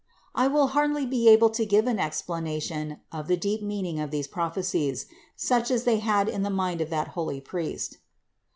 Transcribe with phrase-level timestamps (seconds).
[0.33, 4.27] I will hardly be able to give an explanation of the deep meaning of these
[4.27, 7.99] prophecies, such as they had in the mind of that holy priest.